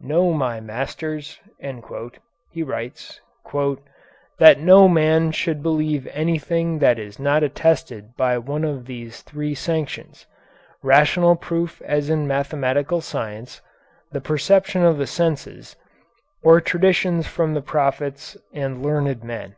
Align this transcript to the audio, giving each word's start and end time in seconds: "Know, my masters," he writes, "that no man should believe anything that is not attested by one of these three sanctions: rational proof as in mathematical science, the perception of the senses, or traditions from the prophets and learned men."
"Know, 0.00 0.34
my 0.34 0.60
masters," 0.60 1.40
he 2.50 2.62
writes, 2.62 3.20
"that 4.38 4.60
no 4.60 4.86
man 4.86 5.32
should 5.32 5.62
believe 5.62 6.06
anything 6.12 6.78
that 6.80 6.98
is 6.98 7.18
not 7.18 7.42
attested 7.42 8.14
by 8.14 8.36
one 8.36 8.64
of 8.64 8.84
these 8.84 9.22
three 9.22 9.54
sanctions: 9.54 10.26
rational 10.82 11.36
proof 11.36 11.80
as 11.86 12.10
in 12.10 12.26
mathematical 12.28 13.00
science, 13.00 13.62
the 14.12 14.20
perception 14.20 14.84
of 14.84 14.98
the 14.98 15.06
senses, 15.06 15.74
or 16.42 16.60
traditions 16.60 17.26
from 17.26 17.54
the 17.54 17.62
prophets 17.62 18.36
and 18.52 18.82
learned 18.82 19.24
men." 19.24 19.56